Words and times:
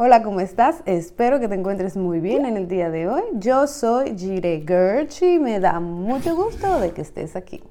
Hola, 0.00 0.22
¿cómo 0.22 0.38
estás? 0.38 0.84
Espero 0.86 1.40
que 1.40 1.48
te 1.48 1.56
encuentres 1.56 1.96
muy 1.96 2.20
bien 2.20 2.46
en 2.46 2.56
el 2.56 2.68
día 2.68 2.88
de 2.88 3.08
hoy. 3.08 3.22
Yo 3.32 3.66
soy 3.66 4.16
Jire 4.16 4.62
Gerch 4.64 5.22
y 5.22 5.40
me 5.40 5.58
da 5.58 5.80
mucho 5.80 6.36
gusto 6.36 6.78
de 6.78 6.92
que 6.92 7.00
estés 7.00 7.34
aquí. 7.34 7.64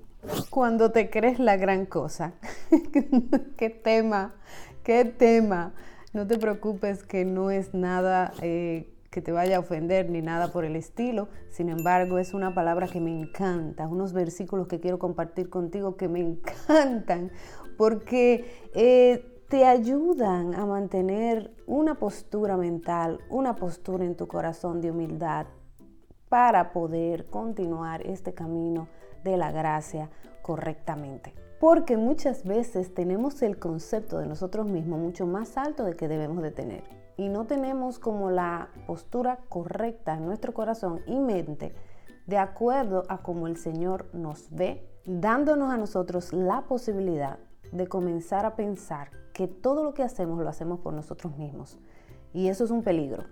Cuando 0.50 0.92
te 0.92 1.10
crees 1.10 1.40
la 1.40 1.56
gran 1.56 1.86
cosa. 1.86 2.34
¿Qué 3.58 3.70
tema? 3.70 4.36
¿Qué 4.84 5.06
tema? 5.06 5.72
No 6.12 6.28
te 6.28 6.38
preocupes 6.38 7.02
que 7.02 7.24
no 7.24 7.50
es 7.50 7.74
nada 7.74 8.34
eh, 8.42 8.90
que 9.10 9.22
te 9.22 9.32
vaya 9.32 9.56
a 9.56 9.60
ofender 9.62 10.10
ni 10.10 10.22
nada 10.22 10.52
por 10.52 10.66
el 10.66 10.76
estilo. 10.76 11.30
Sin 11.50 11.70
embargo, 11.70 12.20
es 12.20 12.34
una 12.34 12.54
palabra 12.54 12.90
que 12.90 13.00
me 13.00 13.18
encanta, 13.18 13.88
unos 13.88 14.12
versículos 14.12 14.68
que 14.68 14.82
quiero 14.82 15.00
compartir 15.00 15.50
contigo 15.50 15.96
que 15.96 16.10
me 16.10 16.20
encantan 16.68 17.32
porque... 17.78 18.68
Eh, 18.74 19.34
te 19.48 19.66
ayudan 19.66 20.56
a 20.56 20.66
mantener 20.66 21.54
una 21.68 21.96
postura 21.96 22.58
mental, 22.58 23.22
una 23.30 23.56
postura 23.56 24.04
en 24.04 24.16
tu 24.16 24.28
corazón 24.28 24.82
de 24.82 24.92
humildad 24.92 25.46
para 26.28 26.74
poder 26.74 27.28
continuar 27.30 28.06
este 28.06 28.34
camino 28.34 28.90
de 29.24 29.38
la 29.38 29.54
gracia 29.54 30.10
correctamente. 30.42 31.34
Porque 31.62 31.96
muchas 31.96 32.44
veces 32.44 32.94
tenemos 32.94 33.42
el 33.42 33.58
concepto 33.58 34.20
de 34.20 34.28
nosotros 34.28 34.68
mismos 34.68 35.00
mucho 35.00 35.26
más 35.26 35.58
alto 35.58 35.86
de 35.86 35.96
que 35.96 36.10
debemos 36.10 36.44
de 36.44 36.52
tener. 36.52 36.84
Y 37.16 37.30
no 37.30 37.46
tenemos 37.46 38.00
como 38.00 38.30
la 38.30 38.68
postura 38.86 39.40
correcta 39.48 40.16
en 40.16 40.26
nuestro 40.26 40.54
corazón 40.54 41.00
y 41.08 41.20
mente 41.20 41.74
de 42.26 42.38
acuerdo 42.38 43.06
a 43.08 43.20
cómo 43.20 43.48
el 43.48 43.56
Señor 43.56 44.08
nos 44.12 44.50
ve, 44.52 44.86
dándonos 45.06 45.72
a 45.72 45.78
nosotros 45.78 46.34
la 46.34 46.64
posibilidad 46.64 47.40
de 47.72 47.88
comenzar 47.88 48.46
a 48.46 48.58
pensar 48.58 49.10
que 49.38 49.48
todo 49.48 49.84
lo 49.84 49.94
que 49.94 50.02
hacemos 50.02 50.40
lo 50.40 50.50
hacemos 50.50 50.80
por 50.80 50.94
nosotros 50.94 51.38
mismos. 51.38 51.78
Y 52.34 52.48
eso 52.48 52.64
es 52.64 52.72
un 52.72 52.82
peligro. 52.82 53.26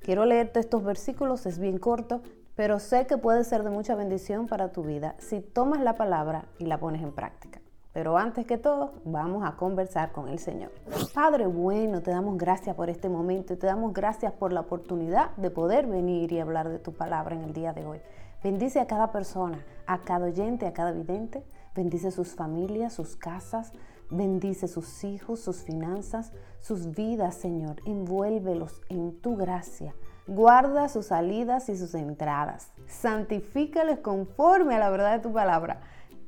Quiero 0.00 0.24
leerte 0.24 0.58
estos 0.58 0.82
versículos, 0.82 1.46
es 1.46 1.60
bien 1.60 1.78
corto, 1.78 2.20
pero 2.56 2.80
sé 2.80 3.06
que 3.06 3.16
puede 3.16 3.44
ser 3.44 3.62
de 3.62 3.70
mucha 3.70 3.94
bendición 3.94 4.48
para 4.48 4.72
tu 4.72 4.82
vida 4.82 5.14
si 5.18 5.40
tomas 5.40 5.80
la 5.80 5.94
palabra 5.94 6.46
y 6.58 6.66
la 6.66 6.80
pones 6.80 7.00
en 7.00 7.12
práctica. 7.12 7.60
Pero 7.92 8.18
antes 8.18 8.44
que 8.44 8.58
todo, 8.58 8.94
vamos 9.04 9.44
a 9.46 9.54
conversar 9.54 10.10
con 10.10 10.28
el 10.28 10.40
Señor. 10.40 10.72
Padre 11.14 11.46
bueno, 11.46 12.02
te 12.02 12.10
damos 12.10 12.36
gracias 12.36 12.74
por 12.74 12.90
este 12.90 13.08
momento 13.08 13.54
y 13.54 13.56
te 13.56 13.68
damos 13.68 13.92
gracias 13.92 14.32
por 14.32 14.52
la 14.52 14.62
oportunidad 14.62 15.30
de 15.36 15.50
poder 15.50 15.86
venir 15.86 16.32
y 16.32 16.40
hablar 16.40 16.68
de 16.68 16.80
tu 16.80 16.92
palabra 16.92 17.36
en 17.36 17.44
el 17.44 17.52
día 17.52 17.72
de 17.72 17.86
hoy. 17.86 18.00
Bendice 18.42 18.80
a 18.80 18.88
cada 18.88 19.12
persona, 19.12 19.64
a 19.86 19.98
cada 19.98 20.26
oyente, 20.26 20.66
a 20.66 20.72
cada 20.72 20.90
vidente. 20.90 21.44
Bendice 21.76 22.10
sus 22.10 22.34
familias, 22.34 22.94
sus 22.94 23.14
casas, 23.14 23.72
Bendice 24.10 24.68
sus 24.68 25.04
hijos, 25.04 25.40
sus 25.40 25.62
finanzas, 25.62 26.32
sus 26.60 26.92
vidas, 26.92 27.34
Señor. 27.34 27.76
Envuélvelos 27.84 28.82
en 28.88 29.20
tu 29.20 29.36
gracia. 29.36 29.94
Guarda 30.26 30.88
sus 30.88 31.06
salidas 31.06 31.68
y 31.68 31.76
sus 31.76 31.94
entradas. 31.94 32.72
Santifícales 32.86 33.98
conforme 33.98 34.74
a 34.76 34.78
la 34.78 34.90
verdad 34.90 35.16
de 35.16 35.22
tu 35.22 35.32
palabra. 35.32 35.80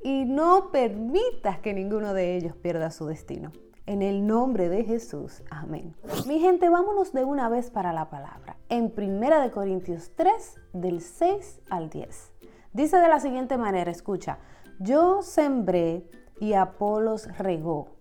Y 0.02 0.24
no 0.24 0.70
permitas 0.70 1.58
que 1.58 1.74
ninguno 1.74 2.14
de 2.14 2.36
ellos 2.36 2.54
pierda 2.56 2.90
su 2.90 3.06
destino. 3.06 3.52
En 3.86 4.02
el 4.02 4.26
nombre 4.26 4.68
de 4.68 4.84
Jesús. 4.84 5.42
Amén. 5.50 5.94
Mi 6.26 6.40
gente, 6.40 6.68
vámonos 6.68 7.12
de 7.12 7.24
una 7.24 7.48
vez 7.48 7.70
para 7.70 7.92
la 7.92 8.10
palabra. 8.10 8.56
En 8.68 8.92
1 8.96 9.50
Corintios 9.50 10.12
3, 10.14 10.60
del 10.74 11.00
6 11.00 11.60
al 11.70 11.88
10. 11.88 12.32
Dice 12.72 12.98
de 12.98 13.08
la 13.08 13.18
siguiente 13.18 13.56
manera, 13.56 13.90
escucha, 13.90 14.38
yo 14.78 15.22
sembré 15.22 16.04
y 16.40 16.54
Apolos 16.54 17.26
regó, 17.38 17.96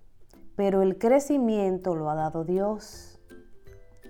pero 0.56 0.82
el 0.82 0.98
crecimiento 0.98 1.96
lo 1.96 2.10
ha 2.10 2.16
dado 2.16 2.44
Dios. 2.44 3.20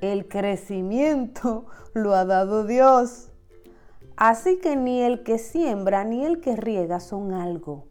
El 0.01 0.27
crecimiento 0.27 1.65
lo 1.93 2.13
ha 2.13 2.25
dado 2.25 2.65
Dios. 2.65 3.31
Así 4.15 4.59
que 4.59 4.75
ni 4.75 5.01
el 5.01 5.23
que 5.23 5.37
siembra 5.37 6.03
ni 6.03 6.25
el 6.25 6.41
que 6.41 6.55
riega 6.55 6.99
son 6.99 7.33
algo, 7.33 7.85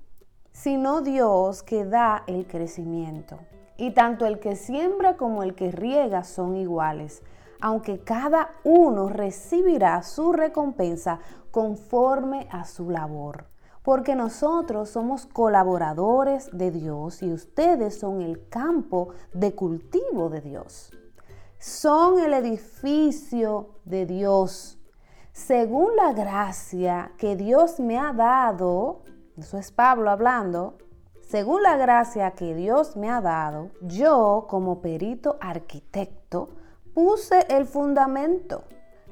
sino 0.52 1.00
Dios 1.00 1.62
que 1.62 1.84
da 1.84 2.24
el 2.26 2.46
crecimiento. 2.46 3.38
Y 3.76 3.92
tanto 3.92 4.26
el 4.26 4.40
que 4.40 4.56
siembra 4.56 5.16
como 5.16 5.42
el 5.42 5.54
que 5.54 5.70
riega 5.70 6.24
son 6.24 6.56
iguales, 6.56 7.22
aunque 7.60 8.00
cada 8.00 8.50
uno 8.64 9.08
recibirá 9.08 10.02
su 10.02 10.32
recompensa 10.32 11.20
conforme 11.50 12.48
a 12.50 12.64
su 12.64 12.90
labor 12.90 13.46
porque 13.86 14.16
nosotros 14.16 14.88
somos 14.88 15.26
colaboradores 15.26 16.50
de 16.50 16.72
Dios 16.72 17.22
y 17.22 17.30
ustedes 17.30 17.96
son 17.96 18.20
el 18.20 18.48
campo 18.48 19.10
de 19.32 19.54
cultivo 19.54 20.28
de 20.28 20.40
Dios. 20.40 20.90
Son 21.60 22.18
el 22.18 22.34
edificio 22.34 23.68
de 23.84 24.04
Dios. 24.04 24.76
Según 25.32 25.94
la 25.94 26.12
gracia 26.14 27.12
que 27.16 27.36
Dios 27.36 27.78
me 27.78 27.96
ha 27.96 28.12
dado, 28.12 29.02
eso 29.36 29.56
es 29.56 29.70
Pablo 29.70 30.10
hablando, 30.10 30.78
según 31.20 31.62
la 31.62 31.76
gracia 31.76 32.32
que 32.32 32.56
Dios 32.56 32.96
me 32.96 33.08
ha 33.08 33.20
dado, 33.20 33.70
yo 33.82 34.46
como 34.50 34.80
perito 34.80 35.36
arquitecto 35.40 36.48
puse 36.92 37.46
el 37.50 37.66
fundamento, 37.66 38.64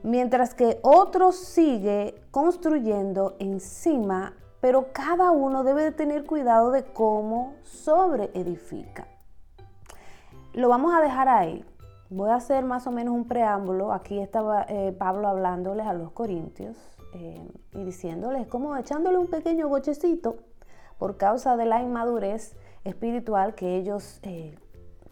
mientras 0.03 0.53
que 0.53 0.81
otro 0.83 1.31
sigue 1.31 2.21
construyendo 2.33 3.37
encima 3.39 4.35
pero 4.65 4.95
cada 4.95 5.31
uno 5.31 5.63
debe 5.63 5.83
de 5.83 5.93
tener 5.93 6.25
cuidado 6.25 6.71
de 6.71 6.85
cómo 6.85 7.53
sobre 7.65 8.31
edifica. 8.33 9.07
Lo 10.55 10.71
vamos 10.71 10.95
a 10.95 11.03
dejar 11.03 11.29
ahí. 11.29 11.63
Voy 12.09 12.31
a 12.31 12.37
hacer 12.37 12.65
más 12.65 12.87
o 12.87 12.91
menos 12.91 13.13
un 13.13 13.29
preámbulo. 13.29 13.93
Aquí 13.93 14.19
estaba 14.19 14.65
eh, 14.67 14.97
Pablo 14.99 15.29
hablándoles 15.29 15.87
a 15.87 15.93
los 15.93 16.13
corintios 16.13 16.79
eh, 17.13 17.47
y 17.75 17.85
diciéndoles, 17.85 18.47
como 18.47 18.75
echándole 18.79 19.19
un 19.19 19.27
pequeño 19.27 19.69
bochecito 19.69 20.37
por 20.97 21.19
causa 21.19 21.59
de 21.59 21.67
la 21.67 21.83
inmadurez 21.83 22.57
espiritual 22.85 23.55
que 23.55 23.77
ellos 23.77 24.19
eh, 24.23 24.57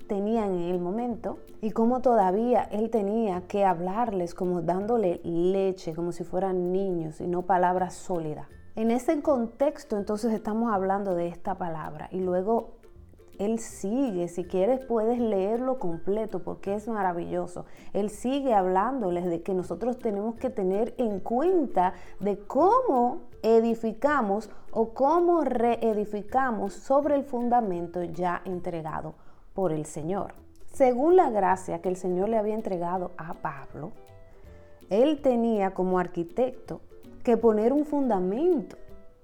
tenían 0.08 0.54
en 0.54 0.70
el 0.70 0.78
momento 0.78 1.40
y 1.60 1.72
cómo 1.72 2.00
todavía 2.00 2.62
él 2.72 2.88
tenía 2.88 3.42
que 3.48 3.66
hablarles 3.66 4.32
como 4.34 4.62
dándole 4.62 5.20
leche, 5.24 5.94
como 5.94 6.10
si 6.10 6.24
fueran 6.24 6.72
niños 6.72 7.20
y 7.20 7.26
no 7.26 7.42
palabras 7.42 7.92
sólidas. 7.92 8.46
En 8.74 8.90
ese 8.90 9.20
contexto 9.20 9.98
entonces 9.98 10.32
estamos 10.32 10.72
hablando 10.72 11.14
de 11.14 11.28
esta 11.28 11.56
palabra 11.56 12.08
y 12.10 12.20
luego 12.20 12.70
él 13.38 13.58
sigue, 13.58 14.28
si 14.28 14.44
quieres 14.44 14.82
puedes 14.86 15.18
leerlo 15.18 15.78
completo 15.78 16.38
porque 16.42 16.74
es 16.74 16.88
maravilloso. 16.88 17.66
Él 17.92 18.08
sigue 18.08 18.54
hablándoles 18.54 19.26
de 19.26 19.42
que 19.42 19.52
nosotros 19.52 19.98
tenemos 19.98 20.36
que 20.36 20.48
tener 20.48 20.94
en 20.96 21.20
cuenta 21.20 21.92
de 22.18 22.38
cómo 22.38 23.20
edificamos 23.42 24.48
o 24.70 24.94
cómo 24.94 25.44
reedificamos 25.44 26.72
sobre 26.72 27.16
el 27.16 27.24
fundamento 27.24 28.02
ya 28.04 28.40
entregado 28.46 29.14
por 29.52 29.72
el 29.72 29.84
Señor. 29.84 30.32
Según 30.72 31.16
la 31.16 31.28
gracia 31.28 31.82
que 31.82 31.90
el 31.90 31.96
Señor 31.96 32.30
le 32.30 32.38
había 32.38 32.54
entregado 32.54 33.10
a 33.18 33.34
Pablo, 33.34 33.92
él 34.88 35.20
tenía 35.20 35.74
como 35.74 35.98
arquitecto 35.98 36.80
que 37.22 37.36
poner 37.36 37.72
un 37.72 37.84
fundamento 37.84 38.76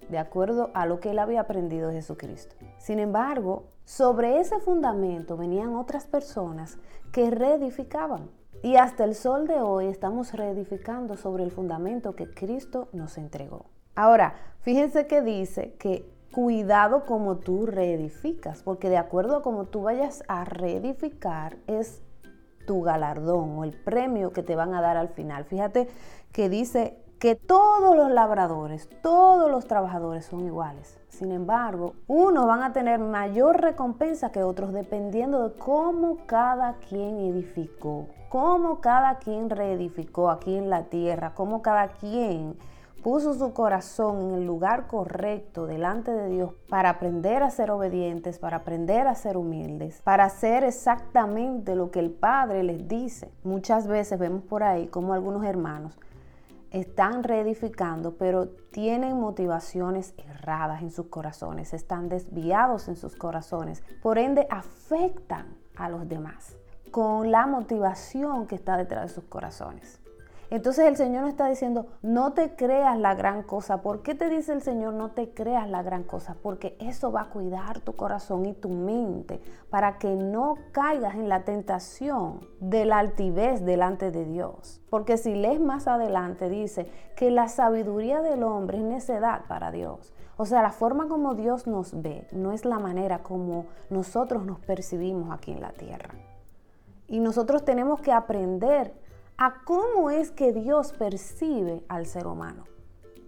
de 0.09 0.19
acuerdo 0.19 0.70
a 0.75 0.86
lo 0.86 1.00
que 1.00 1.10
él 1.10 1.19
había 1.19 1.41
aprendido 1.41 1.88
de 1.88 1.97
Jesucristo. 1.97 2.56
Sin 2.78 2.98
embargo, 2.98 3.66
sobre 3.84 4.41
ese 4.41 4.59
fundamento 4.60 5.36
venían 5.36 5.76
otras 5.76 6.06
personas 6.06 6.78
que 7.12 7.31
reedificaban. 7.31 8.31
Y 8.62 8.76
hasta 8.76 9.04
el 9.04 9.14
sol 9.14 9.47
de 9.47 9.60
hoy 9.60 9.87
estamos 9.87 10.32
reedificando 10.32 11.16
sobre 11.16 11.44
el 11.44 11.50
fundamento 11.50 12.16
que 12.16 12.32
Cristo 12.32 12.88
nos 12.92 13.16
entregó. 13.16 13.66
Ahora, 13.94 14.34
fíjense 14.60 15.06
que 15.06 15.22
dice 15.22 15.75
que 15.78 16.10
cuidado 16.32 17.04
como 17.04 17.38
tú 17.38 17.66
reedificas, 17.66 18.62
porque 18.62 18.91
de 18.91 18.97
acuerdo 18.97 19.37
a 19.37 19.42
cómo 19.42 19.66
tú 19.66 19.82
vayas 19.82 20.22
a 20.28 20.44
reedificar 20.44 21.56
es 21.66 22.03
tu 22.66 22.82
galardón 22.82 23.58
o 23.58 23.64
el 23.64 23.72
premio 23.72 24.32
que 24.32 24.43
te 24.43 24.55
van 24.55 24.75
a 24.75 24.82
dar 24.82 24.96
al 24.96 25.08
final. 25.08 25.44
Fíjate 25.44 25.88
que 26.32 26.49
dice 26.49 26.99
que 27.19 27.35
todos 27.35 27.97
los 27.97 28.12
labradores, 28.12 28.88
todos 29.03 29.50
los 29.50 29.67
trabajadores 29.67 30.25
son 30.25 30.47
iguales. 30.47 31.00
Sin 31.09 31.32
embargo, 31.32 31.94
unos 32.06 32.47
van 32.47 32.62
a 32.62 32.73
tener 32.73 33.00
mayor 33.00 33.61
recompensa 33.61 34.31
que 34.31 34.44
otros 34.44 34.73
dependiendo 34.73 35.49
de 35.49 35.56
cómo 35.56 36.19
cada 36.26 36.75
quien 36.75 37.19
edificó, 37.19 38.06
cómo 38.29 38.81
cada 38.81 39.19
quien 39.19 39.50
reedificó 39.50 40.31
aquí 40.31 40.55
en 40.55 40.70
la 40.70 40.85
tierra, 40.85 41.35
cómo 41.35 41.61
cada 41.61 41.88
quien 41.88 42.56
puso 43.03 43.35
su 43.35 43.53
corazón 43.53 44.21
en 44.21 44.35
el 44.35 44.47
lugar 44.47 44.87
correcto 44.87 45.67
delante 45.67 46.12
de 46.12 46.29
Dios 46.29 46.53
para 46.69 46.91
aprender 46.91 47.43
a 47.43 47.50
ser 47.50 47.73
obedientes, 47.73 48.38
para 48.38 48.59
aprender 48.59 49.09
a 49.09 49.17
ser 49.17 49.37
humildes, 49.37 50.03
para 50.03 50.25
hacer 50.25 50.62
exactamente 50.62 51.75
lo 51.75 51.91
que 51.91 51.99
el 51.99 52.11
Padre 52.11 52.62
les 52.62 52.87
dice. 52.87 53.32
Muchas 53.43 53.88
veces 53.88 54.21
vemos 54.21 54.43
por 54.43 54.62
ahí 54.62 54.87
como 54.87 55.14
algunos 55.14 55.44
hermanos 55.44 55.99
están 56.70 57.23
reedificando, 57.23 58.17
pero 58.17 58.49
tienen 58.49 59.19
motivaciones 59.19 60.15
erradas 60.19 60.82
en 60.82 60.91
sus 60.91 61.06
corazones, 61.06 61.73
están 61.75 62.09
desviados 62.09 62.88
en 62.88 62.97
sus 62.97 63.17
corazones, 63.17 63.82
por 64.03 64.19
ende 64.19 64.47
afectan 64.50 65.56
a 65.76 65.88
los 65.88 66.09
demás. 66.09 66.56
con 66.91 67.31
la 67.31 67.47
motivación 67.47 68.47
que 68.47 68.55
está 68.55 68.79
detrás 68.79 69.09
de 69.09 69.15
sus 69.15 69.25
corazones. 69.25 70.00
Entonces 70.50 70.87
el 70.87 70.97
Señor 70.97 71.23
nos 71.23 71.31
está 71.31 71.47
diciendo, 71.47 71.87
no 72.00 72.33
te 72.33 72.55
creas 72.56 72.99
la 72.99 73.15
gran 73.15 73.43
cosa. 73.43 73.83
¿Por 73.83 74.03
qué 74.03 74.15
te 74.15 74.31
dice 74.31 74.53
el 74.55 74.62
Señor, 74.62 74.95
no 74.95 75.11
te 75.11 75.35
creas 75.35 75.69
la 75.69 75.83
gran 75.83 76.05
cosa? 76.05 76.37
Porque 76.43 76.77
eso 76.81 77.12
va 77.12 77.23
a 77.23 77.31
cuidar 77.31 77.81
tu 77.81 77.97
corazón 77.97 78.47
y 78.47 78.55
tu 78.55 78.71
mente 78.71 79.43
para 79.69 79.99
que 79.99 80.15
no 80.17 80.56
caigas 80.73 81.17
en 81.17 81.29
la 81.29 81.45
tentación 81.45 82.41
de 82.61 82.87
la 82.87 82.99
altivez 82.99 83.62
delante 83.62 84.11
de 84.11 84.25
Dios. 84.25 84.81
Porque 84.89 85.19
si 85.19 85.35
lees 85.35 85.61
más 85.61 85.87
adelante, 85.87 86.49
dice 86.49 86.91
que 87.15 87.31
la 87.31 87.49
sabiduría 87.49 88.23
del 88.23 88.43
hombre 88.43 88.79
es 88.79 88.85
necedad 88.85 89.43
para 89.49 89.71
Dios. 89.71 90.15
O 90.39 90.47
sea, 90.47 90.62
la 90.62 90.71
forma 90.71 91.09
como 91.09 91.35
Dios 91.35 91.67
nos 91.67 92.00
ve 92.00 92.27
no 92.33 92.53
es 92.53 92.65
la 92.65 92.79
manera 92.79 93.23
como 93.23 93.67
nosotros 93.91 94.47
nos 94.47 94.61
percibimos 94.61 95.31
aquí 95.31 95.50
en 95.50 95.61
la 95.61 95.73
tierra. 95.73 96.15
Y 97.06 97.21
nosotros 97.21 97.65
tenemos 97.65 98.00
que 98.00 98.12
aprender 98.12 98.95
a 99.38 99.62
cómo 99.64 100.11
es 100.11 100.32
que 100.32 100.52
Dios 100.52 100.93
percibe 100.93 101.85
al 101.88 102.06
ser 102.06 102.26
humano 102.26 102.64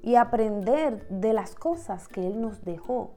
y 0.03 0.17
aprender 0.17 1.07
de 1.09 1.33
las 1.33 1.55
cosas 1.55 2.09
que 2.09 2.27
Él 2.27 2.41
nos 2.41 2.65
dejó 2.65 3.13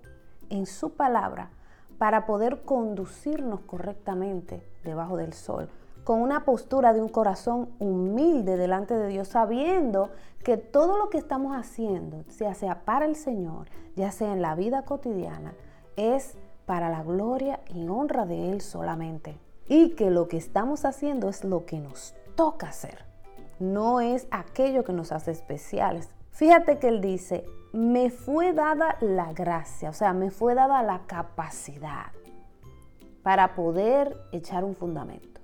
en 0.52 0.68
su 0.68 0.92
palabra 0.92 1.50
para 1.98 2.28
poder 2.28 2.62
conducirnos 2.62 3.62
correctamente 3.62 4.64
debajo 4.84 5.18
del 5.18 5.34
sol, 5.34 5.70
con 6.04 6.22
una 6.22 6.46
postura 6.46 6.94
de 6.94 7.02
un 7.02 7.10
corazón 7.10 7.70
humilde 7.80 8.58
delante 8.58 8.96
de 8.96 9.08
Dios, 9.08 9.30
sabiendo 9.30 10.12
que 10.44 10.58
todo 10.58 11.00
lo 11.00 11.10
que 11.10 11.18
estamos 11.18 11.58
haciendo, 11.58 12.24
ya 12.38 12.54
sea 12.54 12.86
para 12.86 13.06
el 13.06 13.16
Señor, 13.16 13.70
ya 13.96 14.12
sea 14.12 14.34
en 14.34 14.42
la 14.42 14.54
vida 14.54 14.84
cotidiana, 14.84 15.56
es 15.96 16.38
para 16.68 16.90
la 16.90 17.02
gloria 17.02 17.62
y 17.74 17.88
honra 17.88 18.28
de 18.28 18.52
Él 18.52 18.62
solamente. 18.62 19.40
Y 19.68 19.92
que 19.96 20.12
lo 20.12 20.28
que 20.28 20.38
estamos 20.38 20.86
haciendo 20.86 21.30
es 21.30 21.44
lo 21.44 21.66
que 21.66 21.80
nos 21.80 22.14
toca 22.36 22.68
hacer, 22.68 23.06
no 23.60 24.02
es 24.02 24.28
aquello 24.32 24.84
que 24.84 24.94
nos 24.94 25.12
hace 25.12 25.32
especiales. 25.32 26.10
Fíjate 26.32 26.80
que 26.80 26.88
él 26.88 27.02
dice, 27.02 27.46
me 27.72 28.10
fue 28.10 28.54
dada 28.54 28.98
la 29.02 29.34
gracia, 29.34 29.90
o 29.90 29.94
sea, 29.94 30.14
me 30.14 30.32
fue 30.32 30.56
dada 30.56 30.84
la 30.84 31.02
capacidad 31.08 32.12
para 33.24 33.56
poder 33.56 34.18
echar 34.32 34.64
un 34.64 34.76
fundamento. 34.76 35.42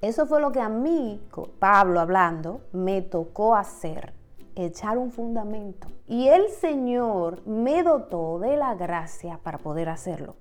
Eso 0.00 0.26
fue 0.26 0.40
lo 0.40 0.52
que 0.52 0.60
a 0.60 0.68
mí, 0.68 1.22
Pablo 1.58 2.00
hablando, 2.00 2.60
me 2.72 3.02
tocó 3.02 3.54
hacer, 3.54 4.12
echar 4.54 4.98
un 4.98 5.10
fundamento. 5.10 5.88
Y 6.06 6.28
el 6.28 6.50
Señor 6.50 7.46
me 7.46 7.82
dotó 7.82 8.38
de 8.38 8.56
la 8.56 8.74
gracia 8.74 9.40
para 9.42 9.58
poder 9.58 9.88
hacerlo. 9.88 10.36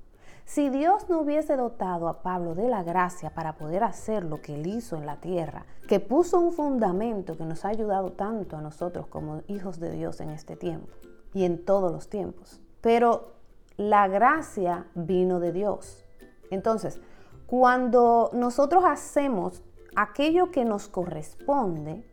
Si 0.46 0.70
Dios 0.70 1.10
no 1.10 1.22
hubiese 1.22 1.56
dotado 1.56 2.08
a 2.08 2.22
Pablo 2.22 2.54
de 2.54 2.68
la 2.68 2.84
gracia 2.84 3.34
para 3.34 3.56
poder 3.56 3.84
hacer 3.84 4.26
lo 4.26 4.42
que 4.42 4.56
él 4.56 4.68
hizo 4.68 4.98
en 4.98 5.06
la 5.06 5.18
tierra, 5.18 5.66
que 5.88 6.00
puso 6.00 6.40
un 6.40 6.52
fundamento 6.52 7.38
que 7.38 7.46
nos 7.46 7.64
ha 7.66 7.70
ayudado 7.70 8.12
tanto 8.12 8.58
a 8.58 8.62
nosotros 8.62 9.08
como 9.08 9.42
hijos 9.48 9.80
de 9.80 9.92
Dios 9.92 10.20
en 10.20 10.30
este 10.30 10.56
tiempo 10.56 10.94
y 11.34 11.46
en 11.46 11.64
todos 11.64 11.92
los 11.92 12.10
tiempos. 12.10 12.62
Pero 12.82 13.34
la 13.78 14.08
gracia 14.08 14.88
vino 14.96 15.40
de 15.40 15.54
Dios. 15.54 16.06
Entonces, 16.52 17.00
cuando 17.48 18.30
nosotros 18.34 18.84
hacemos 18.86 19.64
aquello 19.96 20.52
que 20.52 20.66
nos 20.66 20.88
corresponde, 20.88 22.04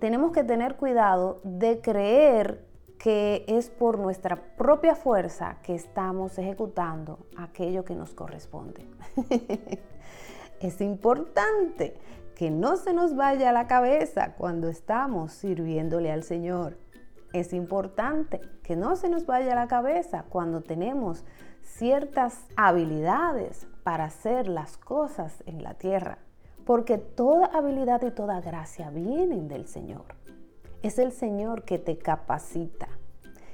tenemos 0.00 0.32
que 0.32 0.44
tener 0.44 0.76
cuidado 0.76 1.40
de 1.44 1.80
creer 1.80 2.65
que 2.98 3.44
es 3.46 3.70
por 3.70 3.98
nuestra 3.98 4.56
propia 4.56 4.94
fuerza 4.94 5.58
que 5.62 5.74
estamos 5.74 6.38
ejecutando 6.38 7.18
aquello 7.36 7.84
que 7.84 7.94
nos 7.94 8.14
corresponde. 8.14 8.86
es 10.60 10.80
importante 10.80 11.98
que 12.34 12.50
no 12.50 12.76
se 12.76 12.92
nos 12.92 13.16
vaya 13.16 13.50
a 13.50 13.52
la 13.52 13.66
cabeza 13.66 14.34
cuando 14.36 14.68
estamos 14.68 15.32
sirviéndole 15.32 16.10
al 16.10 16.22
Señor. 16.22 16.78
Es 17.32 17.52
importante 17.52 18.40
que 18.62 18.76
no 18.76 18.96
se 18.96 19.08
nos 19.08 19.26
vaya 19.26 19.52
a 19.52 19.56
la 19.56 19.68
cabeza 19.68 20.24
cuando 20.28 20.62
tenemos 20.62 21.24
ciertas 21.62 22.44
habilidades 22.56 23.66
para 23.82 24.04
hacer 24.04 24.48
las 24.48 24.76
cosas 24.76 25.42
en 25.46 25.62
la 25.62 25.74
tierra, 25.74 26.18
porque 26.64 26.98
toda 26.98 27.46
habilidad 27.46 28.02
y 28.02 28.10
toda 28.10 28.40
gracia 28.40 28.90
vienen 28.90 29.48
del 29.48 29.66
Señor. 29.66 30.25
Es 30.86 31.00
el 31.00 31.10
Señor 31.10 31.64
que 31.64 31.80
te 31.80 31.98
capacita 31.98 32.86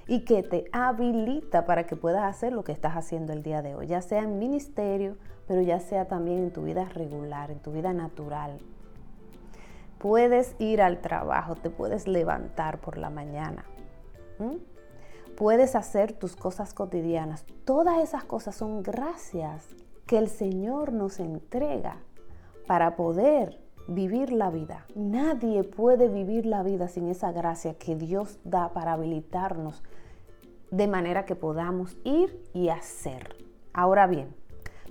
y 0.07 0.27
que 0.27 0.43
te 0.43 0.67
habilita 0.71 1.65
para 1.65 1.87
que 1.87 1.97
puedas 1.97 2.25
hacer 2.25 2.53
lo 2.53 2.63
que 2.63 2.73
estás 2.73 2.93
haciendo 2.95 3.33
el 3.33 3.43
día 3.43 3.63
de 3.63 3.75
hoy, 3.75 3.87
ya 3.87 4.03
sea 4.03 4.21
en 4.21 4.39
ministerio, 4.39 5.17
pero 5.47 5.63
ya 5.63 5.81
sea 5.81 6.09
también 6.09 6.41
en 6.41 6.53
tu 6.53 6.65
vida 6.65 6.85
regular, 6.91 7.51
en 7.51 7.61
tu 7.61 7.73
vida 7.73 7.95
natural. 7.95 8.59
Puedes 9.97 10.55
ir 10.59 10.83
al 10.83 11.01
trabajo, 11.01 11.55
te 11.55 11.71
puedes 11.71 12.07
levantar 12.07 12.83
por 12.83 12.99
la 12.99 13.09
mañana. 13.09 13.65
Puedes 15.35 15.75
hacer 15.75 16.13
tus 16.13 16.37
cosas 16.37 16.75
cotidianas. 16.75 17.47
Todas 17.65 18.03
esas 18.03 18.25
cosas 18.25 18.57
son 18.57 18.83
gracias 18.83 19.67
que 20.05 20.19
el 20.19 20.29
Señor 20.29 20.93
nos 20.93 21.19
entrega 21.19 21.97
para 22.67 22.95
poder 22.95 23.62
vivir 23.89 24.33
la 24.33 24.51
vida. 24.51 24.87
Nadie 24.95 25.65
puede 25.65 26.09
vivir 26.09 26.47
la 26.47 26.63
vida 26.63 26.89
sin 26.89 27.09
esa 27.09 27.33
gracia 27.33 27.75
que 27.75 27.97
Dios 27.97 28.39
da 28.45 28.73
para 28.73 28.95
habilitarnos 28.95 29.83
de 30.71 30.87
manera 30.89 31.25
que 31.27 31.37
podamos 31.37 31.97
ir 32.05 32.43
y 32.55 32.69
hacer. 32.69 33.37
Ahora 33.73 34.07
bien, 34.07 34.35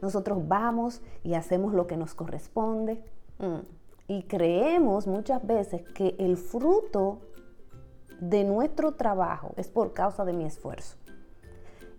nosotros 0.02 0.48
vamos 0.48 1.02
y 1.24 1.34
hacemos 1.34 1.74
lo 1.74 1.88
que 1.88 1.98
nos 1.98 2.14
corresponde 2.14 3.04
mm, 3.40 3.60
y 4.08 4.24
creemos 4.24 5.08
muchas 5.08 5.46
veces 5.46 5.84
que 5.94 6.16
el 6.20 6.38
fruto 6.38 7.20
de 8.20 8.44
nuestro 8.44 8.94
trabajo 8.94 9.54
es 9.58 9.68
por 9.70 9.94
causa 9.94 10.26
de 10.26 10.34
mi 10.34 10.46
esfuerzo. 10.46 10.98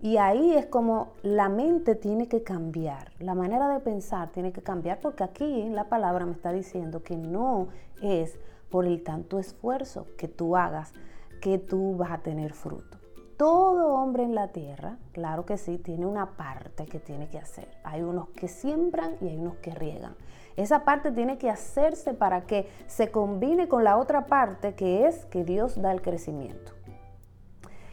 Y 0.03 0.17
ahí 0.17 0.53
es 0.53 0.65
como 0.65 1.13
la 1.21 1.47
mente 1.47 1.95
tiene 1.95 2.27
que 2.27 2.43
cambiar, 2.43 3.13
la 3.19 3.35
manera 3.35 3.69
de 3.69 3.79
pensar 3.79 4.33
tiene 4.33 4.51
que 4.51 4.61
cambiar, 4.61 4.99
porque 4.99 5.23
aquí 5.23 5.69
la 5.69 5.85
palabra 5.85 6.25
me 6.25 6.33
está 6.33 6.51
diciendo 6.51 7.03
que 7.03 7.15
no 7.15 7.69
es 8.01 8.37
por 8.69 8.85
el 8.85 9.01
tanto 9.01 9.39
esfuerzo 9.39 10.07
que 10.17 10.27
tú 10.27 10.57
hagas 10.57 10.91
que 11.39 11.57
tú 11.57 11.95
vas 11.95 12.11
a 12.11 12.17
tener 12.17 12.51
fruto. 12.51 12.97
Todo 13.37 13.93
hombre 13.93 14.23
en 14.23 14.35
la 14.35 14.49
tierra, 14.49 14.97
claro 15.13 15.45
que 15.45 15.57
sí, 15.57 15.77
tiene 15.77 16.05
una 16.05 16.35
parte 16.35 16.85
que 16.85 16.99
tiene 16.99 17.29
que 17.29 17.37
hacer. 17.37 17.69
Hay 17.85 18.01
unos 18.01 18.27
que 18.31 18.49
siembran 18.49 19.15
y 19.21 19.29
hay 19.29 19.37
unos 19.37 19.55
que 19.59 19.73
riegan. 19.73 20.17
Esa 20.57 20.83
parte 20.83 21.13
tiene 21.13 21.37
que 21.37 21.49
hacerse 21.49 22.13
para 22.13 22.41
que 22.41 22.67
se 22.87 23.09
combine 23.09 23.69
con 23.69 23.85
la 23.85 23.97
otra 23.97 24.25
parte 24.25 24.75
que 24.75 25.07
es 25.07 25.23
que 25.27 25.45
Dios 25.45 25.81
da 25.81 25.93
el 25.93 26.01
crecimiento. 26.01 26.73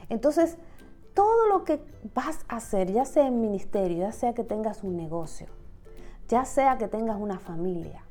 Entonces, 0.09 0.59
todo 1.21 1.49
lo 1.49 1.65
que 1.65 1.83
vas 2.15 2.47
a 2.49 2.57
hacer, 2.57 2.91
ya 2.91 3.05
sea 3.05 3.27
en 3.27 3.43
ministerio, 3.43 3.99
ya 3.99 4.13
sea 4.13 4.33
que 4.33 4.43
tengas 4.43 4.83
un 4.83 4.97
negocio, 4.97 5.49
ya 6.29 6.47
sea 6.47 6.79
que 6.79 6.89
tengas 6.89 7.21
una 7.21 7.39
familia 7.39 8.07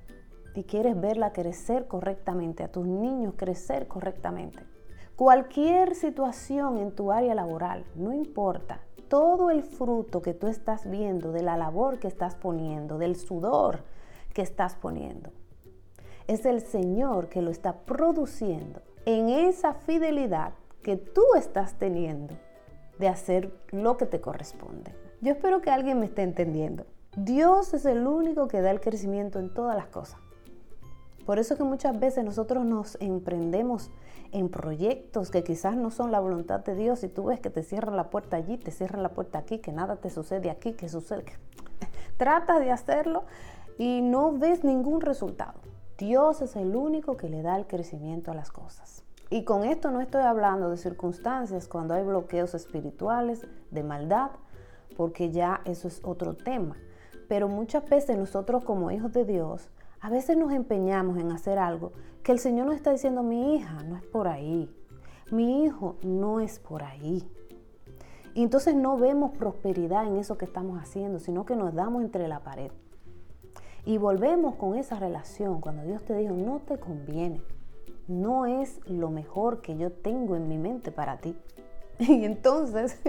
y 0.54 0.63
quieres 0.63 1.01
verla 1.01 1.34
crecer 1.34 1.88
correctamente, 1.88 2.63
a 2.63 2.72
tus 2.72 2.86
niños 2.86 3.34
crecer 3.36 3.88
correctamente. 3.88 4.60
Cualquier 5.16 5.96
situación 5.96 6.78
en 6.78 6.92
tu 6.92 7.12
área 7.12 7.34
laboral, 7.34 7.84
no 7.96 8.13
importa, 8.13 8.80
todo 9.08 9.50
el 9.50 9.63
fruto 9.63 10.22
que 10.22 10.36
tú 10.36 10.46
estás 10.46 10.88
viendo 10.88 11.32
de 11.32 11.42
la 11.42 11.58
labor 11.58 11.98
que 11.98 12.08
estás 12.08 12.36
poniendo, 12.36 13.00
del 13.00 13.16
sudor 13.16 13.86
que 14.36 14.44
estás 14.44 14.75
poniendo, 14.75 15.32
es 16.28 16.46
el 16.46 16.62
Señor 16.62 17.28
que 17.28 17.42
lo 17.42 17.50
está 17.50 17.74
produciendo 17.74 18.84
en 19.08 19.30
esa 19.30 19.74
fidelidad 19.74 20.54
que 20.84 20.96
tú 20.96 21.24
estás 21.36 21.74
teniendo 21.80 22.36
de 23.00 23.08
hacer 23.08 23.51
lo 23.72 23.98
que 23.98 24.06
te 24.06 24.22
corresponde. 24.22 24.94
Yo 25.22 25.32
espero 25.32 25.62
que 25.62 25.72
alguien 25.72 26.00
me 26.00 26.06
esté 26.06 26.22
entendiendo. 26.22 26.86
Dios 27.15 27.74
es 27.74 27.86
el 27.86 28.06
único 28.06 28.48
que 28.48 28.62
da 28.62 28.70
el 28.70 28.82
crecimiento 28.82 29.39
en 29.39 29.51
todas 29.53 29.75
las 29.75 29.88
cosas. 29.88 30.20
Por 31.25 31.39
eso 31.39 31.58
que 31.58 31.63
muchas 31.63 32.00
veces 32.00 32.24
nosotros 32.24 32.65
nos 32.65 32.98
emprendemos 33.01 33.91
en 34.32 34.50
proyectos 34.50 35.32
que 35.32 35.44
quizás 35.44 35.75
no 35.75 35.91
son 35.91 36.12
la 36.12 36.20
voluntad 36.20 36.60
de 36.62 36.75
Dios 36.75 37.03
y 37.03 37.08
tú 37.08 37.25
ves 37.25 37.39
que 37.39 37.50
te 37.50 37.63
cierran 37.63 37.96
la 37.96 38.10
puerta 38.10 38.38
allí, 38.38 38.58
te 38.58 38.72
cierran 38.72 39.03
la 39.03 39.10
puerta 39.10 39.39
aquí, 39.39 39.60
que 39.60 39.72
nada 39.72 39.96
te 39.98 40.10
sucede 40.10 40.50
aquí, 40.50 40.74
que 40.74 40.89
sucede. 40.89 41.25
Tratas 42.18 42.60
de 42.60 42.72
hacerlo 42.72 43.25
y 43.77 44.01
no 44.01 44.32
ves 44.32 44.63
ningún 44.63 45.01
resultado. 45.01 45.60
Dios 45.98 46.41
es 46.41 46.56
el 46.56 46.75
único 46.75 47.18
que 47.18 47.29
le 47.29 47.41
da 47.41 47.58
el 47.58 47.68
crecimiento 47.68 48.32
a 48.32 48.36
las 48.36 48.51
cosas. 48.51 49.03
Y 49.31 49.43
con 49.43 49.63
esto 49.63 49.91
no 49.91 50.01
estoy 50.01 50.24
hablando 50.24 50.71
de 50.71 50.77
circunstancias 50.77 51.67
cuando 51.67 51.93
hay 51.93 52.03
bloqueos 52.03 52.55
espirituales, 52.55 53.45
de 53.69 53.83
maldad, 53.83 54.31
porque 54.98 55.29
ya 55.29 55.62
eso 55.65 55.88
es 55.88 56.01
otro 56.03 56.33
tema. 56.33 56.77
Pero 57.27 57.48
muchas 57.48 57.88
veces 57.88 58.17
nosotros 58.17 58.63
como 58.63 58.89
hijos 58.89 59.13
de 59.13 59.25
Dios, 59.25 59.69
a 60.01 60.09
veces 60.09 60.36
nos 60.36 60.51
empeñamos 60.51 61.19
en 61.19 61.31
hacer 61.31 61.59
algo 61.59 61.91
que 62.24 62.31
el 62.31 62.39
Señor 62.39 62.65
nos 62.65 62.75
está 62.75 62.91
diciendo, 62.91 63.21
mi 63.21 63.55
hija, 63.55 63.83
no 63.83 63.98
es 63.98 64.03
por 64.03 64.27
ahí. 64.27 64.67
Mi 65.29 65.63
hijo 65.63 65.98
no 66.01 66.39
es 66.39 66.57
por 66.57 66.81
ahí. 66.81 67.24
Y 68.33 68.41
entonces 68.41 68.75
no 68.75 68.98
vemos 68.98 69.38
prosperidad 69.38 70.07
en 70.07 70.17
eso 70.17 70.39
que 70.39 70.45
estamos 70.45 70.81
haciendo, 70.81 71.19
sino 71.19 71.45
que 71.45 71.55
nos 71.55 71.75
damos 71.75 72.01
entre 72.03 72.27
la 72.27 72.39
pared. 72.39 72.71
y 73.86 73.98
volvemos 73.98 74.55
con 74.55 74.75
esa 74.75 75.00
relación, 75.00 75.62
cuando 75.62 75.83
Dios 75.83 76.03
te 76.03 76.15
dijo, 76.15 76.33
no 76.33 76.59
te 76.59 76.77
conviene, 76.77 77.41
no 78.10 78.48
es 78.48 78.80
lo 78.88 79.12
mejor 79.12 79.62
que 79.62 79.78
yo 79.78 79.92
tengo 79.92 80.36
en 80.36 80.50
mi 80.50 80.58
mente 80.58 80.92
para 80.92 81.18
ti. 81.18 81.38
Y 82.00 82.25
entonces 82.25 83.00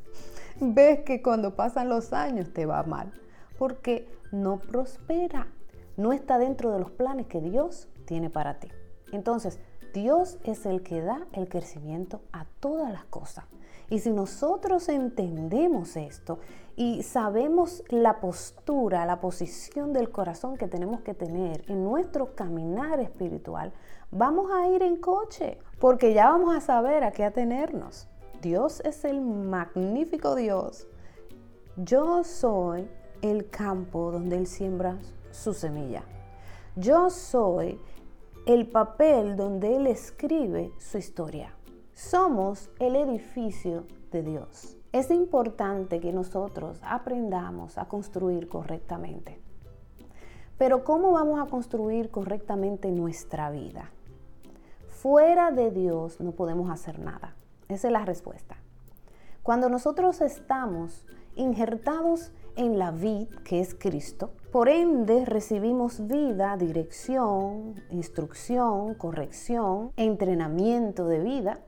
ves 0.60 1.00
que 1.00 1.22
cuando 1.22 1.54
pasan 1.54 1.88
los 1.88 2.12
años 2.12 2.52
te 2.52 2.66
va 2.66 2.82
mal, 2.82 3.12
porque 3.58 4.08
no 4.32 4.58
prospera, 4.58 5.48
no 5.96 6.12
está 6.12 6.38
dentro 6.38 6.72
de 6.72 6.78
los 6.78 6.90
planes 6.90 7.26
que 7.26 7.40
Dios 7.40 7.88
tiene 8.06 8.30
para 8.30 8.58
ti. 8.58 8.68
Entonces, 9.12 9.58
Dios 9.92 10.38
es 10.44 10.66
el 10.66 10.82
que 10.82 11.00
da 11.00 11.26
el 11.32 11.48
crecimiento 11.48 12.20
a 12.32 12.44
todas 12.60 12.92
las 12.92 13.04
cosas. 13.04 13.44
Y 13.90 14.00
si 14.00 14.10
nosotros 14.10 14.88
entendemos 14.88 15.96
esto 15.96 16.38
y 16.76 17.02
sabemos 17.02 17.82
la 17.88 18.20
postura, 18.20 19.06
la 19.06 19.20
posición 19.20 19.94
del 19.94 20.10
corazón 20.10 20.58
que 20.58 20.68
tenemos 20.68 21.00
que 21.00 21.14
tener 21.14 21.64
en 21.68 21.84
nuestro 21.84 22.34
caminar 22.34 23.00
espiritual, 23.00 23.72
vamos 24.10 24.50
a 24.52 24.68
ir 24.68 24.82
en 24.82 24.96
coche, 24.96 25.58
porque 25.80 26.12
ya 26.12 26.28
vamos 26.28 26.54
a 26.54 26.60
saber 26.60 27.02
a 27.02 27.12
qué 27.12 27.24
atenernos. 27.24 28.08
Dios 28.42 28.80
es 28.84 29.04
el 29.04 29.22
magnífico 29.22 30.34
Dios. 30.34 30.86
Yo 31.76 32.24
soy 32.24 32.88
el 33.22 33.48
campo 33.48 34.12
donde 34.12 34.36
Él 34.36 34.46
siembra 34.46 34.98
su 35.30 35.54
semilla. 35.54 36.02
Yo 36.76 37.10
soy 37.10 37.80
el 38.46 38.66
papel 38.66 39.36
donde 39.36 39.76
Él 39.76 39.86
escribe 39.86 40.72
su 40.78 40.98
historia. 40.98 41.54
Somos 41.94 42.70
el 42.78 42.96
edificio 42.96 43.84
de 44.10 44.22
Dios. 44.22 44.76
Es 44.92 45.10
importante 45.10 46.00
que 46.00 46.12
nosotros 46.12 46.78
aprendamos 46.82 47.76
a 47.76 47.86
construir 47.86 48.48
correctamente. 48.48 49.40
Pero 50.56 50.82
¿cómo 50.84 51.12
vamos 51.12 51.40
a 51.40 51.50
construir 51.50 52.10
correctamente 52.10 52.90
nuestra 52.90 53.50
vida? 53.50 53.90
Fuera 54.88 55.52
de 55.52 55.70
Dios 55.70 56.20
no 56.20 56.32
podemos 56.32 56.70
hacer 56.70 56.98
nada. 56.98 57.36
Esa 57.68 57.88
es 57.88 57.92
la 57.92 58.04
respuesta. 58.04 58.56
Cuando 59.42 59.68
nosotros 59.68 60.20
estamos 60.20 61.06
injertados 61.38 62.32
en 62.56 62.78
la 62.78 62.90
vid, 62.90 63.28
que 63.44 63.60
es 63.60 63.74
Cristo, 63.74 64.30
por 64.50 64.68
ende 64.68 65.24
recibimos 65.24 66.06
vida, 66.06 66.56
dirección, 66.56 67.76
instrucción, 67.90 68.94
corrección, 68.94 69.92
entrenamiento 69.96 71.06
de 71.06 71.20
vida, 71.20 71.60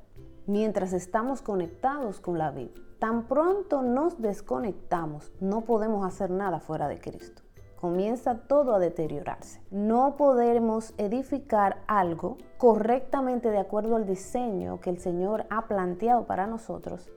mientras 0.46 0.92
estamos 0.92 1.42
conectados 1.42 2.20
con 2.20 2.38
la 2.38 2.50
vida. 2.50 2.72
Tan 2.98 3.28
pronto 3.28 3.82
nos 3.82 4.20
desconectamos, 4.20 5.32
no 5.40 5.60
podemos 5.62 6.04
hacer 6.04 6.30
nada 6.30 6.58
fuera 6.58 6.88
de 6.88 7.00
Cristo. 7.00 7.42
Comienza 7.80 8.34
todo 8.34 8.74
a 8.74 8.78
deteriorarse. 8.78 9.62
No 9.70 10.16
podemos 10.16 10.92
edificar 10.98 11.82
algo 11.86 12.36
correctamente 12.58 13.50
de 13.50 13.58
acuerdo 13.58 13.96
al 13.96 14.06
diseño 14.06 14.80
que 14.80 14.90
el 14.90 14.98
Señor 14.98 15.46
ha 15.48 15.66
planteado 15.66 16.26
para 16.26 16.46
nosotros 16.46 17.08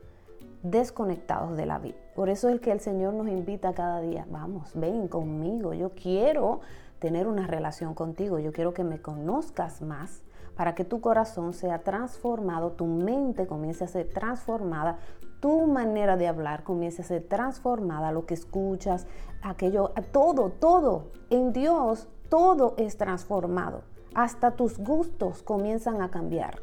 desconectados 0.63 1.55
de 1.55 1.65
la 1.65 1.77
vida. 1.77 1.97
Por 2.15 2.29
eso 2.29 2.49
es 2.49 2.59
que 2.59 2.71
el 2.71 2.79
Señor 2.79 3.13
nos 3.13 3.27
invita 3.27 3.73
cada 3.73 4.01
día, 4.01 4.25
vamos, 4.29 4.71
ven 4.73 5.07
conmigo, 5.07 5.73
yo 5.73 5.91
quiero 5.91 6.61
tener 6.99 7.27
una 7.27 7.45
relación 7.47 7.93
contigo, 7.93 8.39
yo 8.39 8.51
quiero 8.51 8.73
que 8.73 8.83
me 8.83 9.01
conozcas 9.01 9.81
más, 9.81 10.23
para 10.55 10.75
que 10.75 10.85
tu 10.85 11.01
corazón 11.01 11.53
sea 11.53 11.79
transformado, 11.79 12.71
tu 12.71 12.85
mente 12.85 13.47
comience 13.47 13.83
a 13.83 13.87
ser 13.87 14.09
transformada, 14.09 14.99
tu 15.39 15.67
manera 15.67 16.15
de 16.15 16.27
hablar 16.27 16.63
comience 16.63 17.01
a 17.01 17.05
ser 17.05 17.27
transformada, 17.27 18.11
lo 18.11 18.25
que 18.25 18.33
escuchas, 18.33 19.07
aquello, 19.41 19.91
todo, 20.11 20.49
todo. 20.51 21.11
En 21.29 21.51
Dios 21.51 22.07
todo 22.29 22.75
es 22.77 22.97
transformado. 22.97 23.81
Hasta 24.15 24.51
tus 24.51 24.77
gustos 24.77 25.43
comienzan 25.43 26.01
a 26.01 26.09
cambiar. 26.09 26.61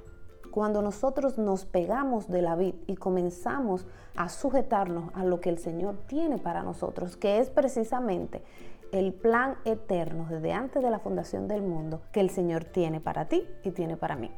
Cuando 0.50 0.82
nosotros 0.82 1.38
nos 1.38 1.64
pegamos 1.64 2.28
de 2.28 2.42
la 2.42 2.56
vid 2.56 2.74
y 2.86 2.96
comenzamos 2.96 3.86
a 4.16 4.28
sujetarnos 4.28 5.10
a 5.14 5.24
lo 5.24 5.40
que 5.40 5.50
el 5.50 5.58
Señor 5.58 5.96
tiene 6.06 6.38
para 6.38 6.62
nosotros, 6.62 7.16
que 7.16 7.38
es 7.38 7.50
precisamente 7.50 8.42
el 8.92 9.12
plan 9.12 9.56
eterno 9.64 10.26
desde 10.28 10.52
antes 10.52 10.82
de 10.82 10.90
la 10.90 10.98
fundación 10.98 11.46
del 11.46 11.62
mundo 11.62 12.02
que 12.12 12.20
el 12.20 12.30
Señor 12.30 12.64
tiene 12.64 13.00
para 13.00 13.26
ti 13.26 13.46
y 13.62 13.70
tiene 13.70 13.96
para 13.96 14.16
mí. 14.16 14.30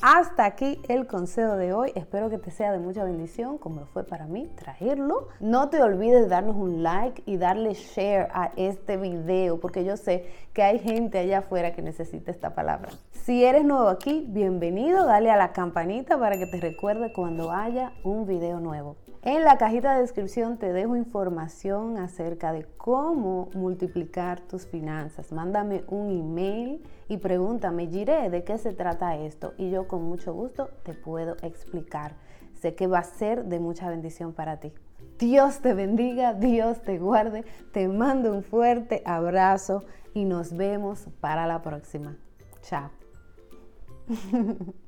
Hasta 0.00 0.44
aquí 0.44 0.80
el 0.88 1.06
consejo 1.06 1.56
de 1.56 1.72
hoy. 1.72 1.92
Espero 1.94 2.30
que 2.30 2.38
te 2.38 2.50
sea 2.50 2.72
de 2.72 2.78
mucha 2.78 3.04
bendición, 3.04 3.58
como 3.58 3.80
lo 3.80 3.86
fue 3.86 4.04
para 4.04 4.26
mí 4.26 4.50
traerlo. 4.56 5.28
No 5.40 5.68
te 5.68 5.82
olvides 5.82 6.22
de 6.22 6.28
darnos 6.28 6.56
un 6.56 6.82
like 6.82 7.22
y 7.26 7.36
darle 7.36 7.74
share 7.74 8.28
a 8.32 8.52
este 8.56 8.96
video, 8.96 9.60
porque 9.60 9.84
yo 9.84 9.96
sé 9.96 10.26
que 10.52 10.62
hay 10.62 10.78
gente 10.78 11.18
allá 11.18 11.38
afuera 11.38 11.72
que 11.72 11.82
necesita 11.82 12.30
esta 12.30 12.54
palabra. 12.54 12.90
Si 13.12 13.44
eres 13.44 13.64
nuevo 13.64 13.88
aquí, 13.88 14.26
bienvenido. 14.28 15.06
Dale 15.06 15.30
a 15.30 15.36
la 15.36 15.52
campanita 15.52 16.18
para 16.18 16.36
que 16.36 16.46
te 16.46 16.60
recuerde 16.60 17.12
cuando 17.12 17.52
haya 17.52 17.92
un 18.02 18.26
video 18.26 18.60
nuevo. 18.60 18.96
En 19.24 19.44
la 19.44 19.56
cajita 19.56 19.94
de 19.94 20.00
descripción 20.00 20.58
te 20.58 20.72
dejo 20.72 20.96
información 20.96 21.96
acerca 21.96 22.52
de 22.52 22.66
cómo 22.76 23.50
multiplicar 23.54 24.40
tus 24.40 24.66
finanzas. 24.66 25.30
Mándame 25.30 25.84
un 25.86 26.10
email 26.10 26.82
y 27.06 27.18
pregúntame, 27.18 27.86
Giré, 27.86 28.30
¿de 28.30 28.42
qué 28.42 28.58
se 28.58 28.72
trata 28.72 29.16
esto? 29.16 29.54
Y 29.58 29.70
yo 29.70 29.86
con 29.86 30.02
mucho 30.02 30.34
gusto 30.34 30.70
te 30.82 30.92
puedo 30.92 31.36
explicar. 31.42 32.16
Sé 32.60 32.74
que 32.74 32.88
va 32.88 32.98
a 32.98 33.04
ser 33.04 33.44
de 33.44 33.60
mucha 33.60 33.88
bendición 33.88 34.32
para 34.32 34.58
ti. 34.58 34.72
Dios 35.20 35.60
te 35.60 35.72
bendiga, 35.72 36.34
Dios 36.34 36.82
te 36.82 36.98
guarde, 36.98 37.44
te 37.72 37.86
mando 37.86 38.32
un 38.34 38.42
fuerte 38.42 39.02
abrazo 39.04 39.84
y 40.14 40.24
nos 40.24 40.56
vemos 40.56 41.06
para 41.20 41.46
la 41.46 41.62
próxima. 41.62 42.16
Chao. 42.62 42.90